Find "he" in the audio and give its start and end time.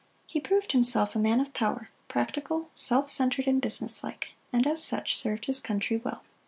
0.25-0.39